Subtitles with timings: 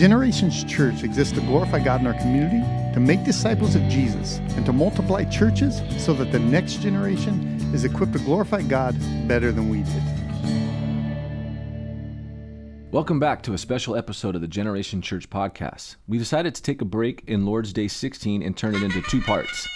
[0.00, 2.60] Generations Church exists to glorify God in our community,
[2.94, 7.84] to make disciples of Jesus, and to multiply churches so that the next generation is
[7.84, 8.96] equipped to glorify God
[9.28, 10.02] better than we did.
[12.90, 15.96] Welcome back to a special episode of the Generation Church podcast.
[16.08, 19.20] We decided to take a break in Lord's Day 16 and turn it into two
[19.20, 19.68] parts.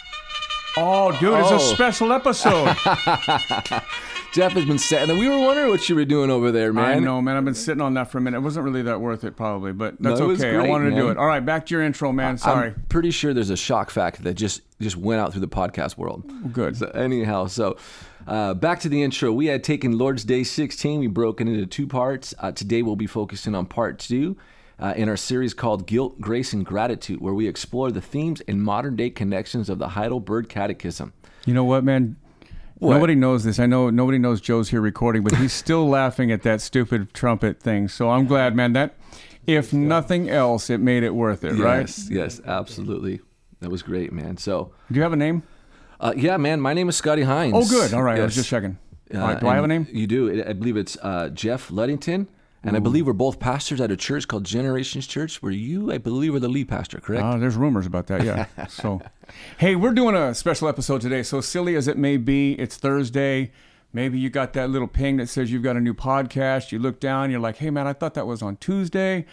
[0.79, 1.57] Oh, dude, it's Oh.
[1.57, 2.75] a special episode.
[4.35, 6.85] Jeff has been sitting, and we were wondering what you were doing over there, man.
[6.85, 7.37] I know, man.
[7.37, 8.39] I've been sitting on that for a minute.
[8.39, 10.49] It wasn't really that worth it, probably, but that's No, okay.
[10.49, 11.17] I great, wanted to do it.
[11.17, 12.37] All right, back to your intro, man.
[12.37, 12.71] Sorry.
[12.71, 15.97] I'm pretty sure there's a shock factor that just just went out through the podcast
[15.97, 16.53] world.
[16.53, 16.77] Good.
[16.77, 17.77] So anyhow, so
[18.27, 19.31] uh, back to the intro.
[19.31, 20.99] We had taken Lord's Day 16.
[20.99, 22.35] We broke it into two parts.
[22.41, 24.37] Uh, today we'll be focusing on part two
[24.81, 28.61] uh, in our series called Guilt, Grace, and Gratitude, where we explore the themes and
[28.65, 31.13] modern day connections of the Heidelberg Catechism.
[31.47, 32.17] You know what, man?
[32.85, 32.95] What?
[32.95, 33.59] Nobody knows this.
[33.59, 37.61] I know nobody knows Joe's here recording, but he's still laughing at that stupid trumpet
[37.61, 37.89] thing.
[37.89, 38.75] So I'm glad, man.
[38.75, 38.95] That,
[39.47, 41.81] if nothing else, it made it worth it, right?
[41.81, 43.21] Yes, yes, absolutely.
[43.61, 44.37] That was great, man.
[44.37, 45.43] So, Do you have a name?
[46.01, 47.55] uh, yeah, man, my name is Scotty Hines.
[47.57, 47.95] Oh, good.
[47.95, 48.21] All right.
[48.21, 48.77] I was just checking.
[49.15, 49.41] Uh, All right.
[49.41, 49.87] Do I have a name?
[49.91, 50.45] You do.
[50.47, 52.27] I believe it's uh, Jeff Luddington.
[52.65, 55.99] And I believe we're both pastors at a church called Generations Church, where you, I
[55.99, 57.23] believe, are the lead pastor, correct?
[57.23, 58.47] Uh, there's rumors about that, yeah.
[58.69, 59.03] so,
[59.59, 61.23] hey, we're doing a special episode today.
[61.23, 63.53] So silly as it may be, it's Thursday.
[63.93, 66.73] Maybe you got that little ping that says you've got a new podcast.
[66.73, 69.27] You look down, you're like, hey, man, I thought that was on Tuesday.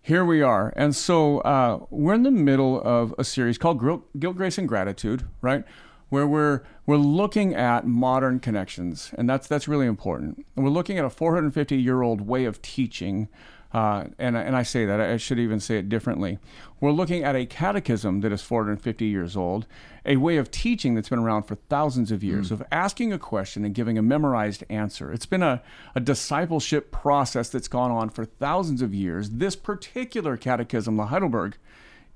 [0.00, 0.72] Here we are.
[0.74, 4.66] And so uh, we're in the middle of a series called Guilt, Guilt, Grace, and
[4.66, 5.64] Gratitude, right?
[6.08, 10.46] Where we're we're looking at modern connections, and that's that's really important.
[10.56, 13.28] And we're looking at a 450 year old way of teaching
[13.72, 16.38] uh, and, and I say that, I should even say it differently.
[16.80, 19.66] We're looking at a catechism that is 450 years old,
[20.06, 23.66] a way of teaching that's been around for thousands of years, of asking a question
[23.66, 25.12] and giving a memorized answer.
[25.12, 25.62] It's been a,
[25.94, 29.30] a discipleship process that's gone on for thousands of years.
[29.30, 31.58] This particular catechism, the Heidelberg,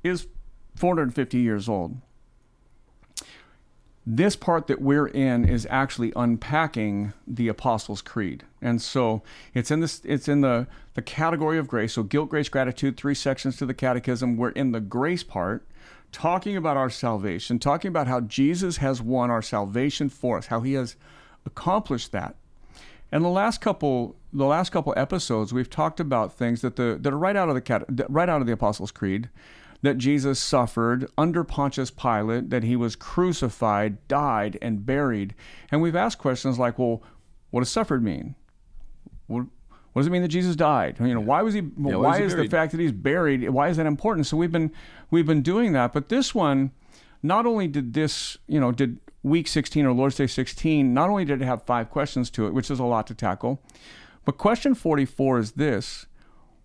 [0.03, 0.29] is
[0.77, 1.99] 450 years old
[4.05, 8.45] this part that we're in is actually unpacking the apostles creed.
[8.61, 9.23] And so
[9.55, 11.95] it's in this it's in the the category of grace.
[11.95, 14.37] So guilt grace gratitude three sections to the catechism.
[14.37, 15.67] We're in the grace part
[16.11, 20.61] talking about our salvation talking about how jesus has won our salvation for us how
[20.61, 20.95] he has
[21.47, 22.37] accomplished that.
[23.11, 27.13] And the last couple the last couple episodes we've talked about things that the that
[27.13, 29.29] are right out of the cat, right out of the apostles creed
[29.83, 35.35] that Jesus suffered under Pontius Pilate, that he was crucified, died, and buried.
[35.71, 37.03] And we've asked questions like, well,
[37.51, 38.37] what does suffered mean?
[39.27, 39.47] What,
[39.93, 40.97] what does it mean that Jesus died?
[41.01, 41.61] You know, why was he?
[41.61, 43.49] why why he is the fact that he's buried?
[43.51, 44.27] Why is that important?
[44.27, 44.73] So we've been
[45.11, 45.93] we've been doing that.
[45.93, 46.71] But this one,
[47.23, 51.25] not only did this, you know, did week 16 or Lord's Day 16, not only
[51.25, 53.63] did it have five questions to it, which is a lot to tackle,
[54.25, 56.07] but question 44 is this: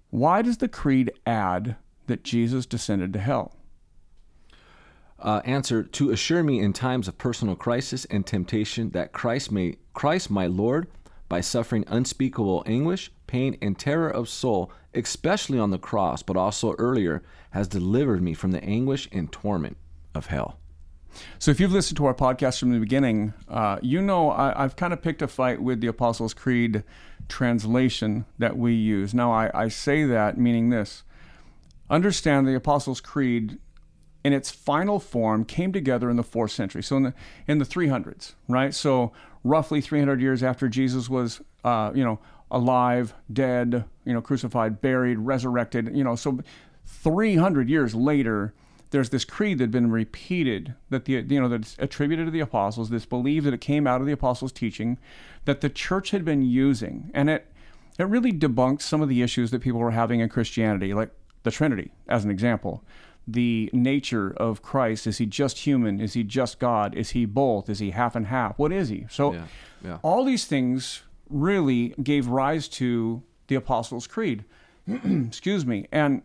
[0.10, 1.76] Why does the creed add
[2.08, 3.54] that Jesus descended to hell?
[5.20, 9.78] Uh, answer to assure me in times of personal crisis and temptation that Christ may
[9.94, 10.88] Christ my Lord
[11.28, 16.74] by suffering unspeakable anguish, pain, and terror of soul, especially on the cross, but also
[16.78, 19.78] earlier, has delivered me from the anguish and torment
[20.14, 20.60] of hell.
[21.40, 24.76] So, if you've listened to our podcast from the beginning, uh, you know I, I've
[24.76, 26.84] kind of picked a fight with the Apostles' Creed
[27.28, 29.14] translation that we use.
[29.14, 31.04] Now, I, I say that meaning this
[31.90, 33.60] understand the Apostles' Creed
[34.24, 37.14] in its final form came together in the fourth century, so in the
[37.48, 38.74] in the 300s, right?
[38.74, 42.20] So roughly 300 years after Jesus was, uh, you know,
[42.52, 46.40] alive, dead, you know, crucified, buried, resurrected, you know, so
[46.86, 48.54] 300 years later,
[48.90, 52.40] there's this creed that had been repeated that the you know that's attributed to the
[52.40, 52.90] apostles.
[52.90, 54.98] This belief that it came out of the apostles' teaching,
[55.46, 57.48] that the church had been using, and it
[58.00, 61.12] it really debunked some of the issues that people were having in Christianity, like
[61.48, 62.84] the Trinity, as an example.
[63.28, 66.00] The nature of Christ is he just human?
[66.00, 66.96] Is he just God?
[66.96, 67.70] Is he both?
[67.70, 68.58] Is he half and half?
[68.58, 69.06] What is he?
[69.10, 69.48] So, Yeah,
[69.84, 69.98] yeah.
[70.02, 74.46] all these things really gave rise to the Apostles' Creed.
[74.88, 75.88] Excuse me.
[75.92, 76.22] And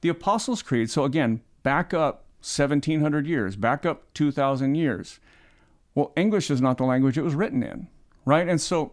[0.00, 5.20] the Apostles' Creed, so again, back up 1700 years, back up 2000 years.
[5.94, 7.86] Well, English is not the language it was written in,
[8.24, 8.48] right?
[8.48, 8.92] And so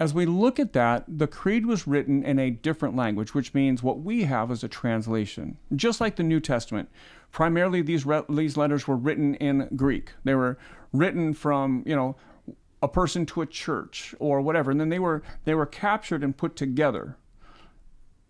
[0.00, 3.82] as we look at that, the creed was written in a different language, which means
[3.82, 5.58] what we have is a translation.
[5.76, 6.88] Just like the New Testament,
[7.30, 10.14] primarily these re- these letters were written in Greek.
[10.24, 10.58] They were
[10.94, 12.16] written from, you know,
[12.82, 16.34] a person to a church or whatever, and then they were they were captured and
[16.34, 17.18] put together.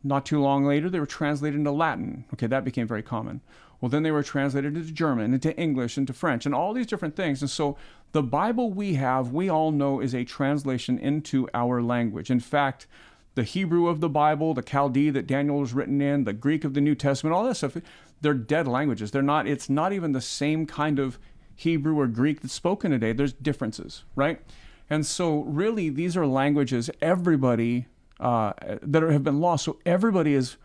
[0.03, 2.25] Not too long later, they were translated into Latin.
[2.35, 3.43] Okay, that became very common.
[3.81, 7.17] Well, then they were translated into German, into English, into French, and all these different
[7.17, 7.41] things.
[7.41, 7.77] And so
[8.13, 12.31] the Bible we have, we all know, is a translation into our language.
[12.31, 12.87] In fact,
[13.35, 16.75] the Hebrew of the Bible, the Chaldee that Daniel was written in, the Greek of
[16.75, 17.77] the New Testament, all that stuff,
[18.21, 19.11] they're dead languages.
[19.13, 21.19] They're not, it's not even the same kind of
[21.55, 23.13] Hebrew or Greek that's spoken today.
[23.13, 24.41] There's differences, right?
[24.89, 27.87] And so, really, these are languages everybody
[28.19, 28.53] uh,
[28.83, 29.65] that have been lost.
[29.65, 30.57] So everybody is,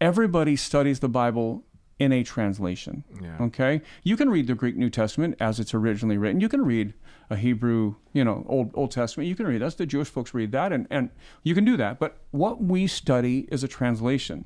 [0.00, 1.64] everybody studies the Bible
[2.02, 3.04] in a translation.
[3.22, 3.36] Yeah.
[3.40, 6.40] Okay, you can read the Greek New Testament as it's originally written.
[6.40, 6.94] You can read
[7.30, 9.28] a Hebrew, you know, Old Old Testament.
[9.28, 11.10] You can read that's the Jewish folks read that, and and
[11.44, 12.00] you can do that.
[12.00, 14.44] But what we study is a translation.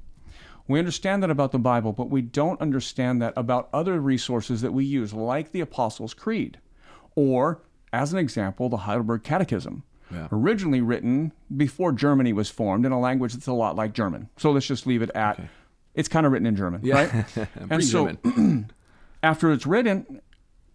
[0.69, 4.73] We understand that about the Bible, but we don't understand that about other resources that
[4.73, 6.59] we use, like the Apostles' Creed,
[7.15, 7.63] or
[7.93, 9.83] as an example, the Heidelberg Catechism.
[10.13, 10.29] Yeah.
[10.31, 14.29] Originally written before Germany was formed in a language that's a lot like German.
[14.37, 15.41] So let's just leave it at
[15.97, 17.49] it's kind of written in German, right?
[17.71, 18.17] and so
[19.23, 20.21] after it's written,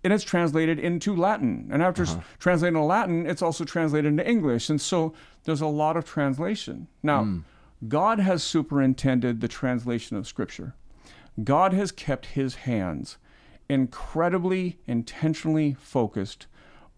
[0.04, 1.70] and it's translated into Latin.
[1.72, 2.22] And after it's uh-huh.
[2.40, 4.70] translated into Latin, it's also translated into English.
[4.70, 5.14] And so
[5.44, 6.88] there's a lot of translation.
[7.04, 7.40] Now, hmm.
[7.88, 10.76] God has superintended the translation of Scripture.
[11.44, 13.18] God has kept his hands
[13.70, 16.48] incredibly intentionally focused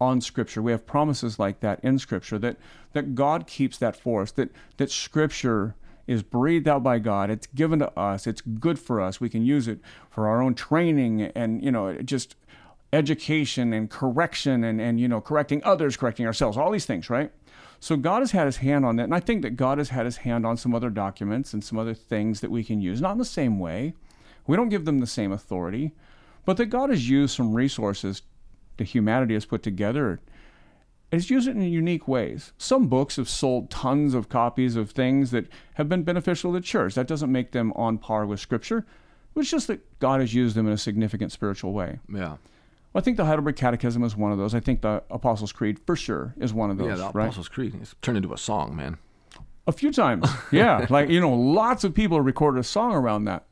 [0.02, 0.62] on Scripture.
[0.62, 2.58] We have promises like that in Scripture that,
[2.94, 5.76] that God keeps that for us, that, that Scripture
[6.08, 7.30] is breathed out by God.
[7.30, 8.28] It's given to us.
[8.28, 9.22] It's good for us.
[9.22, 9.80] We can use it
[10.10, 12.36] for our own training and, you know, just
[12.92, 17.32] education and correction and, and you know, correcting others, correcting ourselves, all these things, right?
[17.80, 19.04] So God has had his hand on that.
[19.04, 21.78] And I think that God has had his hand on some other documents and some
[21.78, 23.94] other things that we can use, not in the same way.
[24.46, 25.94] We don't give them the same authority,
[26.46, 28.22] but that God has used some resources
[28.78, 30.22] that humanity has put together
[31.14, 32.54] he's used it in unique ways.
[32.58, 36.66] Some books have sold tons of copies of things that have been beneficial to the
[36.66, 36.96] church.
[36.96, 38.86] That doesn't make them on par with Scripture.
[39.36, 42.00] It's just that God has used them in a significant spiritual way.
[42.08, 42.38] Yeah.
[42.94, 44.54] Well, I think the Heidelberg Catechism is one of those.
[44.54, 46.90] I think the Apostles' Creed, for sure, is one of those.
[46.90, 47.26] Yeah, the right?
[47.26, 47.76] Apostles' Creed.
[47.82, 48.98] It's turned into a song, man.
[49.66, 50.30] A few times.
[50.52, 50.86] Yeah.
[50.92, 53.46] like, you know, lots of people have recorded a song around that.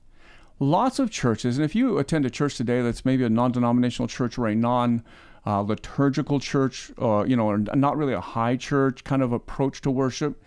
[0.60, 4.08] Lots of churches, and if you attend a church today that's maybe a non denominational
[4.08, 5.04] church or a non
[5.46, 9.82] uh, liturgical church, uh, you know, or not really a high church kind of approach
[9.82, 10.42] to worship,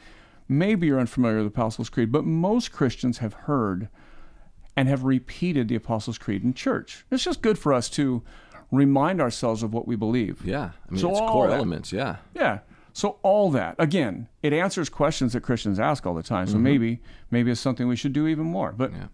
[0.49, 3.89] maybe you're unfamiliar with the Apostles' Creed, but most Christians have heard
[4.77, 7.05] and have repeated the Apostles' Creed in church.
[7.11, 8.23] It's just good for us to
[8.71, 10.45] remind ourselves of what we believe.
[10.45, 10.71] Yeah.
[10.89, 11.93] I mean, So it's core that- elements.
[11.93, 12.17] Yeah.
[12.35, 12.61] Yeah.
[12.93, 16.47] So all that again, it answers questions that Christians ask all the time.
[16.47, 17.01] So maybe
[17.31, 18.71] maybe it's something we should do even more.
[18.73, 19.07] But Yeah.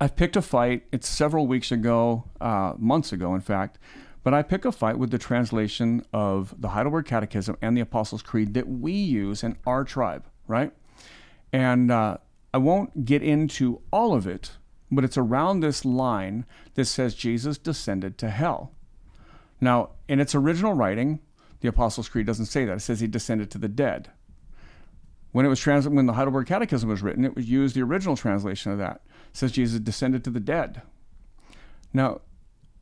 [0.00, 0.84] I've picked a fight.
[0.92, 3.78] It's several weeks ago, uh, months ago, in fact.
[4.24, 8.22] But I pick a fight with the translation of the Heidelberg Catechism and the Apostles'
[8.22, 10.72] Creed that we use in our tribe, right?
[11.52, 12.16] And uh,
[12.52, 14.52] I won't get into all of it,
[14.90, 18.72] but it's around this line that says Jesus descended to hell.
[19.60, 21.20] Now, in its original writing,
[21.60, 22.78] the Apostles' Creed doesn't say that.
[22.78, 24.10] It says he descended to the dead.
[25.32, 28.16] When it was trans- when the Heidelberg Catechism was written, it was used the original
[28.16, 29.02] translation of that.
[29.30, 30.82] It says Jesus descended to the dead.
[31.92, 32.20] Now,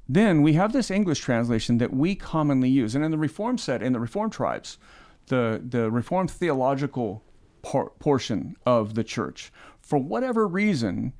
[0.08, 3.82] then we have this English translation that we commonly use, and in the Reformed set,
[3.82, 4.78] in the Reformed tribes,
[5.26, 7.22] the the Reformed theological
[7.62, 11.12] por- portion of the church, for whatever reason,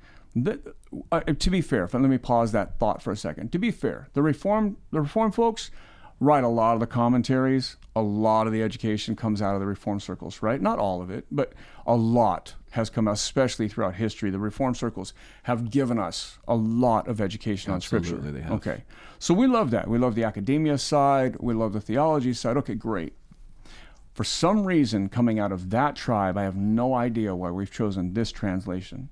[1.11, 3.51] uh, to be fair, let me pause that thought for a second.
[3.51, 5.71] To be fair, the Reformed the Reformed folks
[6.19, 7.77] write a lot of the commentaries.
[7.95, 10.59] A lot of the education comes out of the reform circles, right?
[10.61, 11.53] Not all of it, but
[11.85, 14.31] a lot has come, especially throughout history.
[14.31, 18.15] The reform circles have given us a lot of education on Scripture.
[18.15, 18.53] Absolutely, they have.
[18.53, 18.83] Okay,
[19.19, 19.87] so we love that.
[19.87, 21.35] We love the academia side.
[21.39, 22.57] We love the theology side.
[22.57, 23.13] Okay, great.
[24.13, 28.13] For some reason, coming out of that tribe, I have no idea why we've chosen
[28.13, 29.09] this translation.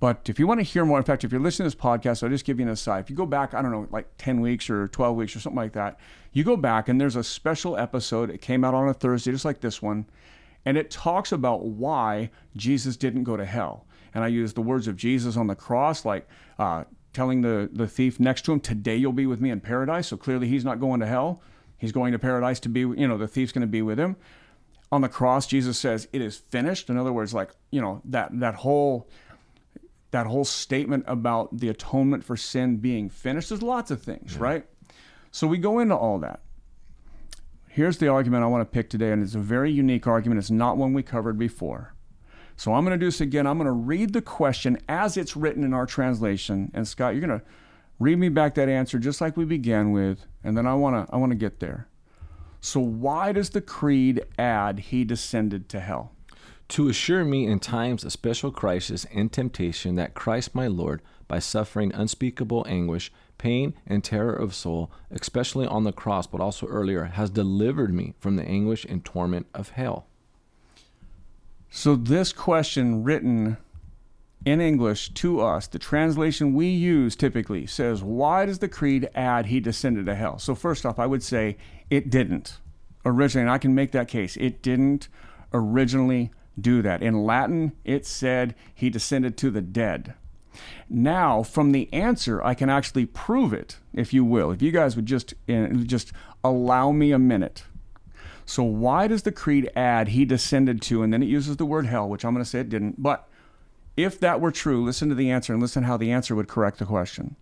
[0.00, 2.22] But if you want to hear more, in fact, if you're listening to this podcast,
[2.22, 3.00] I'll just give you an aside.
[3.00, 5.56] If you go back, I don't know, like 10 weeks or 12 weeks or something
[5.56, 5.98] like that,
[6.32, 8.28] you go back and there's a special episode.
[8.28, 10.06] It came out on a Thursday, just like this one.
[10.66, 13.86] And it talks about why Jesus didn't go to hell.
[14.14, 17.86] And I use the words of Jesus on the cross, like uh, telling the, the
[17.86, 20.08] thief next to him, Today you'll be with me in paradise.
[20.08, 21.40] So clearly he's not going to hell.
[21.78, 24.16] He's going to paradise to be, you know, the thief's going to be with him.
[24.92, 26.88] On the cross, Jesus says, It is finished.
[26.88, 29.08] In other words, like, you know, that, that whole
[30.14, 33.48] that whole statement about the atonement for sin being finished.
[33.48, 34.64] There's lots of things, right?
[35.32, 36.38] So we go into all that.
[37.66, 40.38] Here's the argument I want to pick today, and it's a very unique argument.
[40.38, 41.94] It's not one we covered before.
[42.54, 43.44] So I'm going to do this again.
[43.44, 46.70] I'm going to read the question as it's written in our translation.
[46.72, 47.44] And Scott, you're going to
[47.98, 51.12] read me back that answer just like we began with, and then I want to
[51.12, 51.88] I want to get there.
[52.60, 56.12] So why does the creed add he descended to hell?
[56.74, 61.38] To assure me in times of special crisis and temptation that Christ my Lord, by
[61.38, 67.04] suffering unspeakable anguish, pain, and terror of soul, especially on the cross, but also earlier,
[67.04, 70.08] has delivered me from the anguish and torment of hell.
[71.70, 73.56] So this question written
[74.44, 79.46] in English to us, the translation we use typically says, Why does the creed add
[79.46, 80.40] he descended to hell?
[80.40, 81.56] So, first off, I would say
[81.88, 82.58] it didn't
[83.06, 84.36] originally, and I can make that case.
[84.38, 85.06] It didn't
[85.52, 87.02] originally do that.
[87.02, 90.14] In Latin, it said he descended to the dead.
[90.88, 94.50] Now, from the answer, I can actually prove it, if you will.
[94.50, 96.12] If you guys would just just
[96.44, 97.64] allow me a minute.
[98.46, 101.86] So, why does the creed add he descended to, and then it uses the word
[101.86, 103.02] hell, which I'm going to say it didn't.
[103.02, 103.26] But
[103.96, 106.78] if that were true, listen to the answer and listen how the answer would correct
[106.78, 107.36] the question.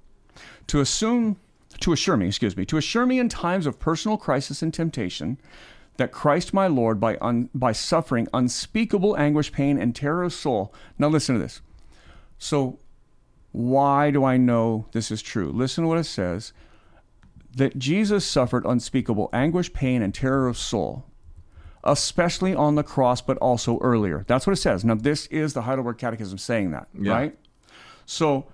[0.69, 1.39] To assume,
[1.81, 5.39] to assure me, excuse me, to assure me in times of personal crisis and temptation
[5.97, 10.73] that Christ my Lord, by, un, by suffering unspeakable anguish, pain, and terror of soul.
[10.99, 11.61] Now, listen to this.
[12.39, 12.79] So,
[13.53, 15.51] why do I know this is true?
[15.53, 16.53] Listen to what it says
[17.55, 21.05] that Jesus suffered unspeakable anguish, pain, and terror of soul,
[21.85, 24.25] especially on the cross, but also earlier.
[24.27, 24.85] That's what it says.
[24.87, 27.13] Now, this is the Heidelberg Catechism saying that, Yeah.
[27.13, 27.39] right?
[28.07, 28.47] So,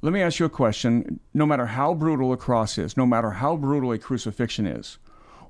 [0.00, 1.20] let me ask you a question.
[1.34, 4.98] No matter how brutal a cross is, no matter how brutal a crucifixion is,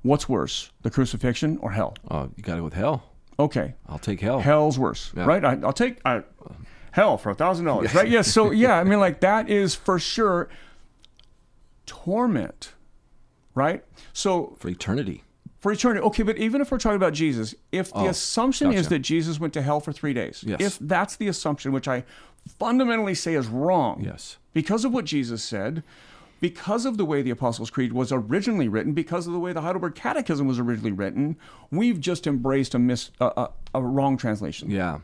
[0.03, 1.95] what's worse, the crucifixion or hell?
[2.09, 3.03] Oh, you got to go with hell.
[3.39, 4.39] Okay, I'll take hell.
[4.39, 5.25] hell's worse, Yeah.
[5.25, 5.43] right?
[5.43, 6.23] I, I'll take I,
[6.91, 8.07] hell for a thousand dollars, right?
[8.07, 8.31] Yes.
[8.31, 10.49] So yeah, I mean, like that is for sure
[11.85, 12.73] torment,
[13.55, 13.83] right?
[14.13, 15.23] So for eternity.
[15.59, 16.23] for eternity, okay.
[16.23, 19.53] But even if we're talking about Jesus, if the Oh, assumption is that Jesus went
[19.53, 20.59] to hell for three days, Yes.
[20.61, 22.03] if that's the assumption, which I
[22.59, 24.37] fundamentally say is wrong, Yes.
[24.53, 25.83] because of what Jesus said,
[26.41, 29.61] because of the way the Apostles' Creed was originally written, because of the way the
[29.61, 31.37] Heidelberg Catechism was originally written,
[31.69, 34.69] we've just embraced a mis a, a, a wrong translation.
[34.69, 34.99] Yeah.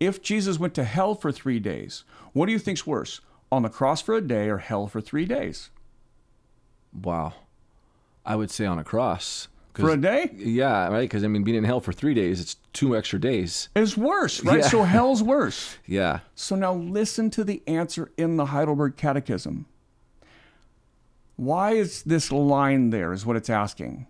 [0.00, 3.20] If Jesus went to hell for three days, what do you think's worse?
[3.52, 5.70] On the cross for a day or hell for three days?
[6.92, 7.34] Wow.
[8.26, 9.48] I would say on a cross.
[9.74, 10.30] For a day?
[10.34, 11.02] Yeah, right.
[11.02, 13.68] Because I mean, being in hell for three days, it's two extra days.
[13.74, 14.60] It's worse, right?
[14.60, 14.68] Yeah.
[14.68, 15.76] So hell's worse.
[15.86, 16.20] Yeah.
[16.34, 19.66] So now listen to the answer in the Heidelberg Catechism.
[21.40, 24.06] Why is this line there, is what it's asking.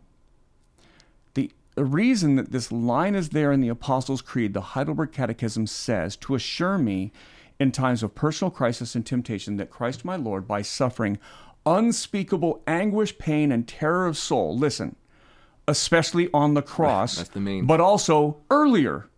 [1.34, 5.68] The, the reason that this line is there in the Apostles' Creed, the Heidelberg Catechism
[5.68, 7.12] says, to assure me
[7.60, 11.20] in times of personal crisis and temptation that Christ my Lord, by suffering
[11.64, 14.96] unspeakable anguish, pain, and terror of soul, listen,
[15.68, 19.08] especially on the cross, that's the main- but also earlier.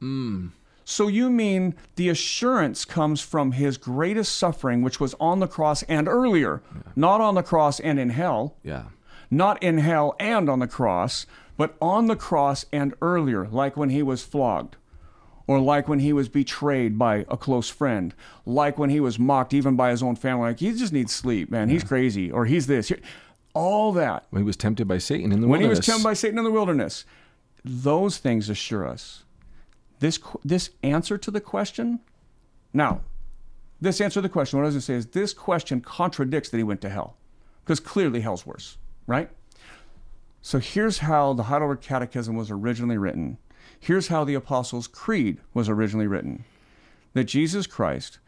[0.00, 0.48] Hmm.
[0.84, 5.82] So you mean the assurance comes from his greatest suffering, which was on the cross
[5.84, 6.62] and earlier,
[6.96, 8.84] not on the cross and in hell, Yeah.
[9.30, 13.90] not in hell and on the cross, but on the cross and earlier, like when
[13.90, 14.76] he was flogged,
[15.46, 19.54] or like when he was betrayed by a close friend, like when he was mocked
[19.54, 20.48] even by his own family.
[20.48, 21.68] Like he just needs sleep, man.
[21.68, 22.90] He's crazy, or he's this.
[23.54, 25.50] All that When he was tempted by Satan in the wilderness.
[25.50, 27.04] when he was tempted by Satan in the wilderness.
[27.64, 29.24] Those things assure us.
[30.02, 32.00] This this answer to the question.
[32.74, 33.02] Now,
[33.80, 34.58] this answer to the question.
[34.58, 37.14] What I was going to say is this question contradicts that he went to hell,
[37.62, 39.30] because clearly hell's worse, right?
[40.40, 43.38] So here's how the Heidelberg Catechism was originally written.
[43.78, 46.46] Here's how the Apostles' Creed was originally written:
[47.12, 48.18] that Jesus Christ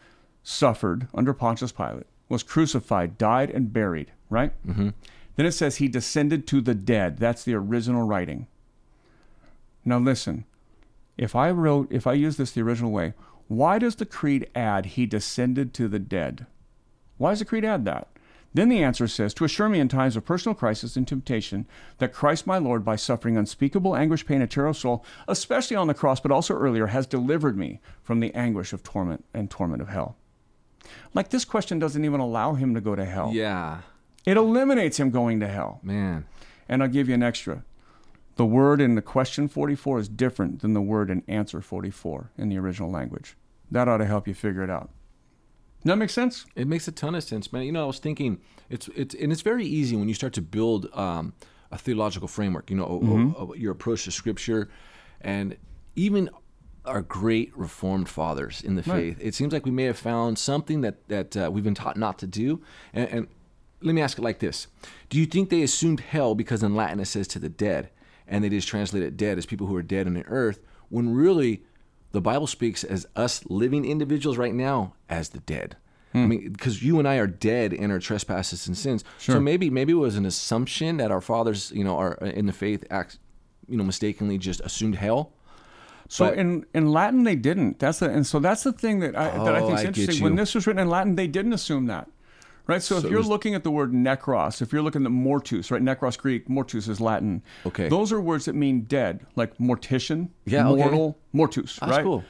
[0.44, 4.12] suffered under Pontius Pilate, was crucified, died, and buried.
[4.30, 4.52] Right.
[4.64, 4.90] Mm-hmm.
[5.34, 7.18] Then it says he descended to the dead.
[7.18, 8.46] That's the original writing.
[9.84, 10.44] Now listen,
[11.16, 13.14] if I wrote, if I use this the original way,
[13.48, 16.46] why does the creed add he descended to the dead?
[17.18, 18.08] Why does the creed add that?
[18.54, 21.66] Then the answer says, To assure me in times of personal crisis and temptation
[21.98, 25.88] that Christ my Lord, by suffering unspeakable anguish, pain, and terror of soul, especially on
[25.88, 29.82] the cross, but also earlier, has delivered me from the anguish of torment and torment
[29.82, 30.16] of hell.
[31.14, 33.32] Like this question doesn't even allow him to go to hell.
[33.32, 33.80] Yeah.
[34.24, 35.80] It eliminates him going to hell.
[35.82, 36.24] Man.
[36.68, 37.64] And I'll give you an extra.
[38.36, 42.48] The word in the question 44 is different than the word in answer 44 in
[42.48, 43.36] the original language.
[43.70, 44.90] That ought to help you figure it out.
[45.84, 46.46] That makes sense?
[46.56, 47.62] It makes a ton of sense, man.
[47.64, 50.42] You know, I was thinking it's it's and it's very easy when you start to
[50.42, 51.34] build um,
[51.70, 52.70] a theological framework.
[52.70, 54.70] You know, o- o- o- your approach to Scripture,
[55.20, 55.56] and
[55.94, 56.30] even
[56.86, 59.14] our great Reformed fathers in the Right.
[59.14, 59.18] faith.
[59.20, 62.18] It seems like we may have found something that that uh, we've been taught not
[62.20, 62.62] to do.
[62.94, 63.28] And, and
[63.82, 64.68] let me ask it like this:
[65.10, 67.90] Do you think they assumed hell because in Latin it says to the dead,
[68.26, 71.62] and they just translated dead as people who are dead on the earth, when really
[72.12, 75.76] the Bible speaks as us living individuals right now as the dead.
[76.16, 79.02] I mean, because you and I are dead in our trespasses and sins.
[79.18, 82.46] So maybe maybe it was an assumption that our fathers, you know, are uh, in
[82.46, 83.18] the faith, act,
[83.68, 85.32] you know, mistakenly just assumed hell.
[86.08, 87.80] So But- in, in Latin they didn't.
[87.80, 90.22] That's the and so that's the thing that I that I Oh, think is interesting.
[90.22, 92.08] When this was written in Latin, they didn't assume that.
[92.66, 92.82] Right.
[92.82, 95.70] So, So if you're was- looking at the word necros, if you're looking at mortus,
[95.70, 95.82] right?
[95.82, 97.42] Necros Greek, mortus is Latin.
[97.66, 97.88] Okay.
[97.88, 100.76] Those are words that mean dead, like mortician, Yeah, okay.
[100.82, 102.02] mortal, mortus, That's right?
[102.02, 102.24] cool.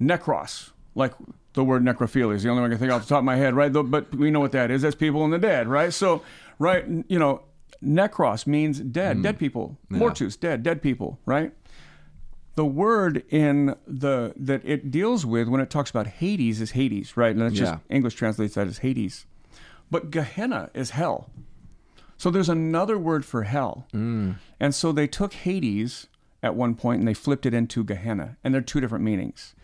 [0.00, 1.12] Necros, like
[1.52, 3.36] the word necrophilia is the only one I can think off the top of my
[3.36, 3.72] head, right?
[3.72, 4.82] But we know what that is.
[4.82, 5.92] That's people in the dead, right?
[5.92, 6.22] So,
[6.58, 7.42] right, you know,
[7.82, 9.22] necros means dead, mm.
[9.22, 9.78] dead people.
[9.88, 11.52] Mortus, dead, dead people, right?
[12.56, 17.16] The word in the that it deals with when it talks about Hades is Hades,
[17.16, 17.30] right?
[17.30, 19.26] And that's just English translates that as Hades.
[19.90, 21.30] But Gehenna is hell.
[22.16, 23.86] So there's another word for hell.
[23.92, 24.36] Mm.
[24.58, 26.06] And so they took Hades
[26.42, 28.36] at one point and they flipped it into Gehenna.
[28.42, 29.54] And they're two different meanings.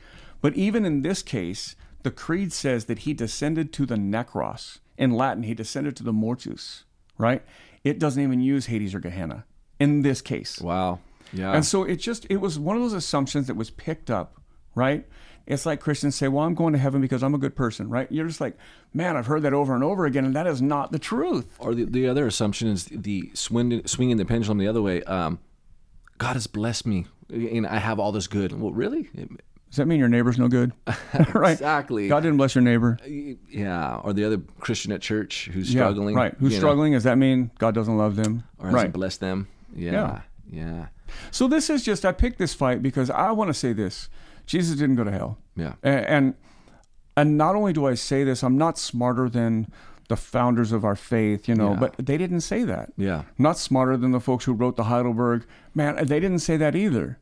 [0.41, 4.79] But even in this case, the creed says that he descended to the necros.
[4.99, 6.85] In Latin, he descended to the mortus,
[7.17, 7.43] right?
[7.85, 9.45] It doesn't even use Hades or Gehenna
[9.81, 10.61] in this case.
[10.61, 11.01] Wow.
[11.33, 11.53] Yeah.
[11.53, 14.41] And so it just it was one of those assumptions that was picked up,
[14.75, 15.07] right?
[15.47, 18.11] It's like Christians say, "Well, I'm going to heaven because I'm a good person," right?
[18.13, 18.57] You're just like,
[18.95, 21.75] "Man, I've heard that over and over again, and that is not the truth." or
[21.75, 25.03] the, the other assumption is the swing, swinging the pendulum the other way.
[25.03, 25.41] Um,
[26.19, 28.59] God has blessed me, and I have all this good.
[28.59, 29.11] Well, really?
[29.73, 30.73] Does that mean your neighbor's no good?
[31.35, 31.53] right.
[31.53, 32.07] Exactly.
[32.07, 32.99] God didn't bless your neighbor.
[33.05, 33.97] Yeah.
[33.97, 36.15] Or the other Christian at church who's Yeah, struggling.
[36.15, 36.35] right.
[36.39, 36.93] Who's you know, struggling?
[36.93, 38.45] Does that mean God doesn't love them?
[38.59, 38.93] or hasn't right.
[38.93, 39.49] blessed them.
[39.75, 39.93] Yeah.
[39.93, 40.21] Yeah.
[40.53, 40.87] Yeah.
[41.31, 44.11] So this is just I picked this fight because I want to say this:
[44.47, 45.39] Jesus didn't go to hell.
[45.57, 45.75] Yeah.
[45.83, 46.35] And
[47.17, 49.71] and not only do I say this, I'm not smarter than
[50.09, 51.79] the founders of our faith, you know, Yeah.
[51.79, 52.93] but they didn't say that.
[52.97, 53.23] Yeah.
[53.39, 55.45] Not smarter than the folks who wrote the Heidelberg.
[55.75, 57.19] Man, they didn't say that either.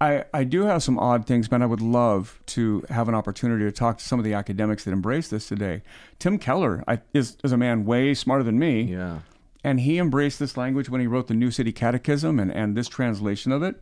[0.00, 1.62] I, I do have some odd things, man.
[1.62, 4.92] I would love to have an opportunity to talk to some of the academics that
[4.92, 5.82] embrace this today.
[6.18, 8.82] Tim Keller I, is, is a man way smarter than me.
[8.82, 9.20] Yeah.
[9.62, 12.88] And he embraced this language when he wrote the New City Catechism and, and this
[12.88, 13.80] translation of it.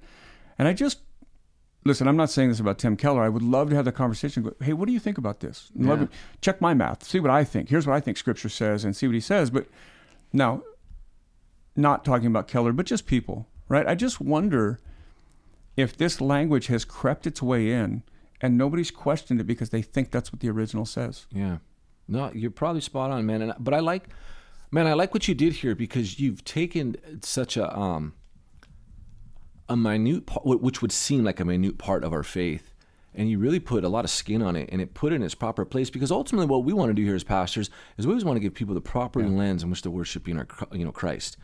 [0.59, 0.99] And I just,
[1.85, 3.23] listen, I'm not saying this about Tim Keller.
[3.23, 4.43] I would love to have the conversation.
[4.43, 5.71] Go, hey, what do you think about this?
[5.75, 6.07] Yeah.
[6.41, 7.69] check my math, see what I think.
[7.69, 9.51] Here's what I think Scripture says and see what he says.
[9.51, 9.67] But
[10.33, 10.62] now,
[11.77, 13.87] not talking about Keller, but just people, right?
[13.87, 14.79] I just wonder
[15.77, 18.02] if this language has crept its way in
[18.41, 21.26] and nobody's questioned it because they think that's what the original says.
[21.30, 21.59] Yeah.
[22.09, 23.43] No, you're probably spot on, man.
[23.43, 24.09] And but I like,
[24.71, 28.15] man, I like what you did here because you've taken such a um
[29.73, 32.73] a minute part, which would seem like a minute part of our faith,
[33.15, 35.23] and you really put a lot of skin on it, and it put it in
[35.23, 35.91] its proper place.
[35.91, 38.41] Because ultimately, what we want to do here as pastors is we always want to
[38.41, 41.37] give people the proper lens in which to worshiping our, you know, Christ.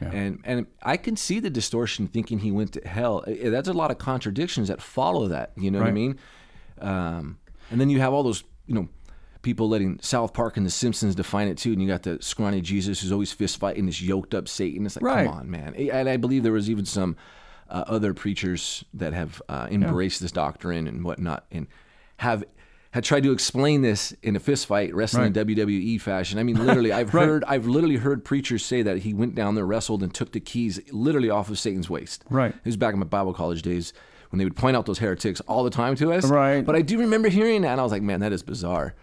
[0.00, 3.22] And and I can see the distortion thinking he went to hell.
[3.26, 5.52] That's a lot of contradictions that follow that.
[5.58, 6.18] You know what I mean?
[6.80, 7.38] Um,
[7.70, 8.88] and then you have all those, you know,
[9.42, 11.72] people letting South Park and The Simpsons define it too.
[11.72, 14.86] And you got the scrawny Jesus who's always fist fighting this yoked up Satan.
[14.86, 15.26] It's like, Right.
[15.26, 15.74] come on, man.
[15.74, 17.16] And I believe there was even some
[17.70, 21.66] uh, other preachers that have uh, embraced this doctrine and whatnot and
[22.18, 22.44] have
[22.92, 25.46] had tried to explain this in a fistfight, wrestling Right.
[25.46, 26.38] WWE fashion.
[26.40, 27.24] I mean, literally, I've Right.
[27.26, 30.40] heard, I've literally heard preachers say that he went down there, wrestled, and took the
[30.40, 32.24] keys literally off of Satan's waist.
[32.28, 32.50] Right.
[32.52, 33.92] It was back in my Bible college days
[34.30, 36.24] when they would point out those heretics all the time to us.
[36.28, 36.64] Right.
[36.66, 38.94] But I do remember hearing that, and I was like, man, that is bizarre.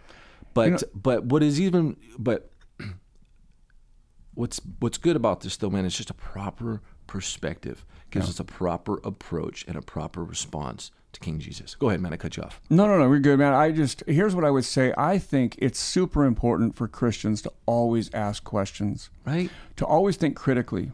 [0.53, 2.51] But but what is even but
[4.33, 7.85] what's what's good about this though, man, is just a proper perspective.
[8.09, 11.75] Gives us a proper approach and a proper response to King Jesus.
[11.75, 12.13] Go ahead, man.
[12.13, 12.61] I cut you off.
[12.69, 13.53] No, no, no, we're good, man.
[13.53, 14.93] I just here's what I would say.
[14.97, 19.49] I think it's super important for Christians to always ask questions, Right?
[19.75, 20.91] to always think critically,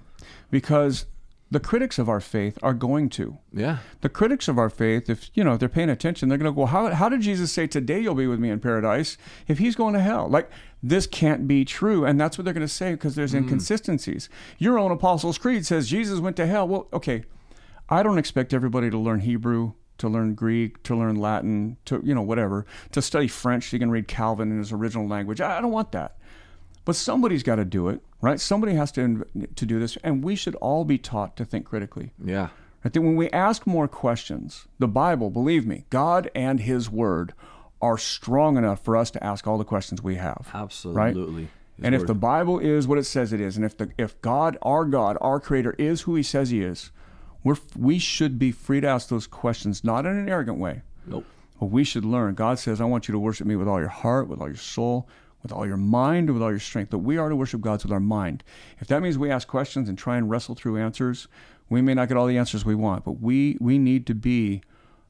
[0.49, 1.05] because
[1.53, 3.37] the critics of our faith are going to.
[3.53, 3.77] Yeah.
[4.01, 6.55] The critics of our faith, if you know, if they're paying attention, they're going to
[6.55, 9.75] go, how, how did Jesus say today you'll be with me in paradise if he's
[9.75, 10.27] going to hell?
[10.27, 10.49] Like
[10.81, 13.37] this can't be true, and that's what they're going to say because there's mm.
[13.37, 14.29] inconsistencies.
[14.57, 16.67] Your own Apostles' Creed says Jesus went to hell.
[16.67, 17.23] Well, okay,
[17.87, 22.15] I don't expect everybody to learn Hebrew, to learn Greek, to learn Latin, to you
[22.15, 25.39] know whatever, to study French so you can read Calvin in his original language.
[25.39, 26.17] I I don't want that.
[26.83, 28.39] But somebody's got to do it, right?
[28.39, 32.13] Somebody has to to do this, and we should all be taught to think critically.
[32.23, 32.47] Yeah.
[32.85, 37.33] I think when we ask more questions, the Bible, believe me, God and His Word
[37.81, 40.49] are strong enough for us to ask all the questions we have.
[40.53, 41.49] Absolutely.
[41.75, 44.19] His and if the Bible is what it says it is, and if the if
[44.21, 46.91] God, our God, our Creator, is who He says He is,
[47.43, 51.25] we're we should be free to ask those questions, not in an arrogant way, Nope.
[51.59, 52.35] but we should learn.
[52.35, 54.55] God says, "I want you to worship Me with all your heart, with all your
[54.55, 55.09] soul."
[55.43, 57.91] With all your mind, with all your strength, that we are to worship God with
[57.91, 58.43] our mind.
[58.79, 61.27] If that means we ask questions and try and wrestle through answers,
[61.69, 64.61] we may not get all the answers we want, but we we need to be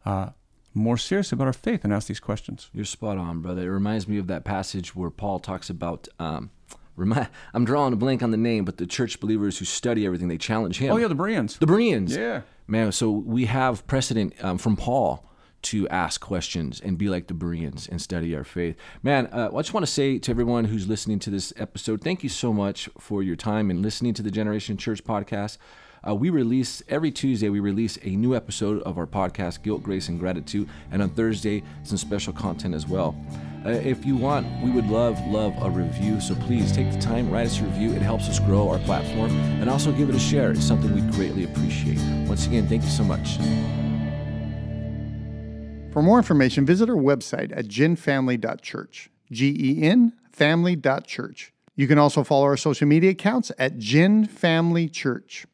[0.05, 0.29] uh,
[0.73, 2.69] more serious about our faith and ask these questions.
[2.73, 3.61] You're spot on, brother.
[3.61, 6.07] It reminds me of that passage where Paul talks about.
[6.19, 6.49] Um,
[6.95, 10.29] remi- I'm drawing a blank on the name, but the church believers who study everything,
[10.29, 10.93] they challenge him.
[10.93, 11.57] Oh yeah, the Bereans.
[11.57, 12.15] the Bereans.
[12.15, 12.41] Yeah.
[12.65, 15.29] Man, so we have precedent um, from Paul
[15.63, 18.76] to ask questions and be like the Bereans and study our faith.
[19.02, 22.23] Man, uh, I just want to say to everyone who's listening to this episode, thank
[22.23, 25.58] you so much for your time and listening to the Generation Church podcast.
[26.06, 30.10] Uh, we release every Tuesday, we release a new episode of our podcast, Guilt, Grace,
[30.10, 30.67] and Gratitude.
[30.91, 33.15] And on Thursday, some special content as well.
[33.65, 36.19] Uh, if you want, we would love, love a review.
[36.19, 37.93] So please take the time, write us a review.
[37.93, 39.32] It helps us grow our platform.
[39.62, 40.52] And also give it a share.
[40.52, 41.99] It's something we greatly appreciate.
[42.28, 43.38] Once again, thank you so much.
[45.93, 49.12] For more information, visit our website at genfamily.church.
[49.32, 51.53] G E N family.church.
[51.75, 55.45] You can also follow our social media accounts at Gen Family Church.